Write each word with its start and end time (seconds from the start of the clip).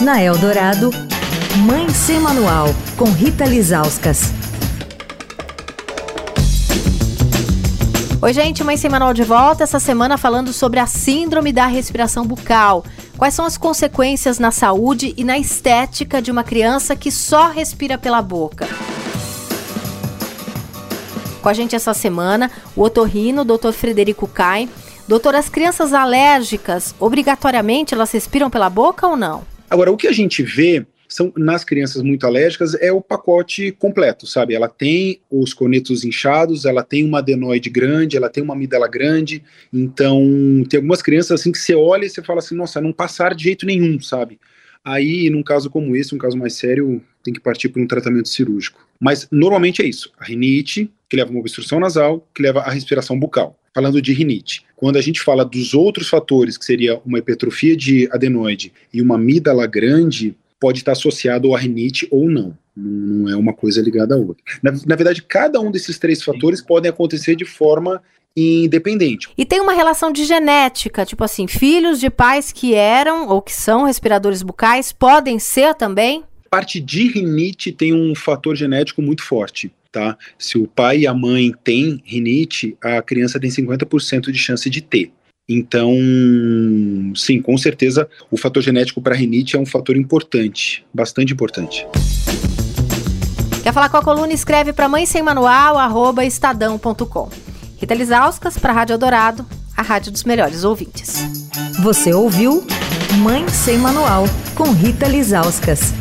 Na 0.00 0.20
Eldorado, 0.20 0.90
Mãe 1.64 1.88
Sem 1.88 2.18
Manual, 2.18 2.66
com 2.96 3.04
Rita 3.04 3.44
Lizauskas. 3.44 4.32
Oi, 8.20 8.32
gente, 8.32 8.64
Mãe 8.64 8.76
Sem 8.76 8.90
Manual 8.90 9.14
de 9.14 9.22
volta 9.22 9.62
essa 9.62 9.78
semana 9.78 10.18
falando 10.18 10.52
sobre 10.52 10.80
a 10.80 10.86
síndrome 10.86 11.52
da 11.52 11.66
respiração 11.66 12.26
bucal. 12.26 12.84
Quais 13.16 13.34
são 13.34 13.44
as 13.44 13.56
consequências 13.56 14.40
na 14.40 14.50
saúde 14.50 15.14
e 15.16 15.22
na 15.22 15.38
estética 15.38 16.20
de 16.20 16.30
uma 16.30 16.42
criança 16.42 16.96
que 16.96 17.12
só 17.12 17.48
respira 17.48 17.96
pela 17.96 18.20
boca? 18.20 18.66
Com 21.40 21.48
a 21.48 21.54
gente 21.54 21.76
essa 21.76 21.94
semana, 21.94 22.50
o 22.74 22.82
otorrino, 22.82 23.44
Dr. 23.44 23.70
Frederico 23.70 24.26
Kai. 24.26 24.68
Doutor, 25.06 25.36
as 25.36 25.48
crianças 25.48 25.92
alérgicas, 25.92 26.94
obrigatoriamente 26.98 27.94
elas 27.94 28.10
respiram 28.10 28.50
pela 28.50 28.68
boca 28.68 29.06
ou 29.06 29.16
não? 29.16 29.53
Agora, 29.68 29.90
o 29.90 29.96
que 29.96 30.06
a 30.06 30.12
gente 30.12 30.42
vê 30.42 30.86
são 31.08 31.32
nas 31.36 31.62
crianças 31.62 32.02
muito 32.02 32.26
alérgicas 32.26 32.74
é 32.74 32.90
o 32.90 33.00
pacote 33.00 33.70
completo, 33.72 34.26
sabe? 34.26 34.54
Ela 34.54 34.68
tem 34.68 35.20
os 35.30 35.54
conetos 35.54 36.04
inchados, 36.04 36.64
ela 36.64 36.82
tem 36.82 37.04
uma 37.04 37.18
adenoide 37.18 37.70
grande, 37.70 38.16
ela 38.16 38.28
tem 38.28 38.42
uma 38.42 38.54
amígdala 38.54 38.88
grande. 38.88 39.42
Então, 39.72 40.20
tem 40.68 40.78
algumas 40.78 41.02
crianças 41.02 41.40
assim 41.40 41.52
que 41.52 41.58
você 41.58 41.74
olha 41.74 42.04
e 42.04 42.10
você 42.10 42.22
fala 42.22 42.40
assim, 42.40 42.56
nossa, 42.56 42.80
não 42.80 42.92
passar 42.92 43.34
de 43.34 43.44
jeito 43.44 43.64
nenhum, 43.64 44.00
sabe? 44.00 44.40
Aí, 44.84 45.30
num 45.30 45.42
caso 45.42 45.70
como 45.70 45.96
esse, 45.96 46.14
um 46.14 46.18
caso 46.18 46.36
mais 46.36 46.54
sério, 46.54 47.00
tem 47.22 47.32
que 47.32 47.40
partir 47.40 47.70
para 47.70 47.80
um 47.80 47.86
tratamento 47.86 48.28
cirúrgico. 48.28 48.86
Mas 49.00 49.26
normalmente 49.30 49.80
é 49.80 49.86
isso: 49.86 50.12
a 50.18 50.24
rinite, 50.24 50.90
que 51.14 51.16
leva 51.16 51.30
a 51.30 51.32
uma 51.32 51.40
obstrução 51.40 51.78
nasal, 51.78 52.26
que 52.34 52.42
leva 52.42 52.60
à 52.60 52.70
respiração 52.70 53.18
bucal. 53.18 53.56
Falando 53.72 54.02
de 54.02 54.12
rinite, 54.12 54.64
quando 54.74 54.96
a 54.96 55.00
gente 55.00 55.20
fala 55.20 55.44
dos 55.44 55.72
outros 55.72 56.08
fatores, 56.08 56.58
que 56.58 56.64
seria 56.64 57.00
uma 57.06 57.18
hipertrofia 57.18 57.76
de 57.76 58.08
adenoide 58.12 58.72
e 58.92 59.00
uma 59.00 59.14
amígdala 59.14 59.66
grande, 59.66 60.36
pode 60.58 60.78
estar 60.78 60.92
associado 60.92 61.54
à 61.54 61.58
rinite 61.58 62.06
ou 62.10 62.28
não. 62.28 62.56
Não 62.76 63.28
é 63.28 63.36
uma 63.36 63.52
coisa 63.52 63.80
ligada 63.80 64.14
à 64.14 64.18
outra. 64.18 64.42
Na, 64.60 64.72
na 64.72 64.96
verdade, 64.96 65.22
cada 65.22 65.60
um 65.60 65.70
desses 65.70 65.98
três 65.98 66.22
fatores 66.22 66.60
podem 66.60 66.90
acontecer 66.90 67.36
de 67.36 67.44
forma 67.44 68.02
independente. 68.36 69.28
E 69.38 69.44
tem 69.44 69.60
uma 69.60 69.72
relação 69.72 70.10
de 70.10 70.24
genética, 70.24 71.06
tipo 71.06 71.22
assim, 71.22 71.46
filhos 71.46 72.00
de 72.00 72.10
pais 72.10 72.50
que 72.50 72.74
eram 72.74 73.28
ou 73.28 73.40
que 73.40 73.52
são 73.52 73.84
respiradores 73.84 74.42
bucais 74.42 74.90
podem 74.90 75.38
ser 75.38 75.74
também? 75.76 76.24
Parte 76.50 76.80
de 76.80 77.06
rinite 77.06 77.70
tem 77.70 77.92
um 77.92 78.14
fator 78.16 78.56
genético 78.56 79.00
muito 79.00 79.22
forte. 79.22 79.72
Tá? 79.94 80.18
Se 80.36 80.58
o 80.58 80.66
pai 80.66 80.98
e 80.98 81.06
a 81.06 81.14
mãe 81.14 81.54
têm 81.62 82.02
rinite, 82.04 82.76
a 82.82 83.00
criança 83.00 83.38
tem 83.38 83.48
50% 83.48 84.32
de 84.32 84.36
chance 84.36 84.68
de 84.68 84.80
ter. 84.80 85.12
Então, 85.48 85.94
sim, 87.14 87.40
com 87.40 87.56
certeza 87.56 88.08
o 88.28 88.36
fator 88.36 88.60
genético 88.60 89.00
para 89.00 89.14
rinite 89.14 89.54
é 89.54 89.58
um 89.58 89.64
fator 89.64 89.96
importante, 89.96 90.84
bastante 90.92 91.32
importante. 91.32 91.86
Quer 93.62 93.72
falar 93.72 93.88
com 93.88 93.98
a 93.98 94.02
coluna? 94.02 94.32
Escreve 94.32 94.72
para 94.72 94.88
mãe 94.88 95.06
sem 95.06 95.22
manual, 95.22 95.78
arroba 95.78 96.24
estadão.com. 96.24 97.30
Rita 97.78 97.94
Lisauskas 97.94 98.58
para 98.58 98.72
a 98.72 98.74
Rádio 98.74 98.98
Dourado, 98.98 99.46
a 99.76 99.82
rádio 99.82 100.10
dos 100.10 100.24
melhores 100.24 100.64
ouvintes. 100.64 101.22
Você 101.84 102.12
ouviu 102.12 102.66
Mãe 103.18 103.48
Sem 103.48 103.78
Manual, 103.78 104.24
com 104.56 104.72
Rita 104.72 105.06
Lisauskas. 105.06 105.92